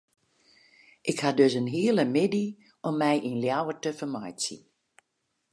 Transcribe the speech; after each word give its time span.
Ik 1.09 1.17
ha 1.23 1.31
dus 1.39 1.53
in 1.59 1.67
hiele 1.75 2.05
middei 2.15 2.47
om 2.87 2.93
my 3.01 3.15
yn 3.29 3.41
Ljouwert 3.43 3.81
te 3.83 3.91
fermeitsjen. 3.99 4.61